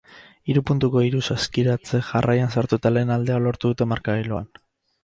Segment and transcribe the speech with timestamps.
[0.51, 4.53] Hiru puntuko hiru saskirae jarraian sartu eta lehen aldea lortu dute markagailuan.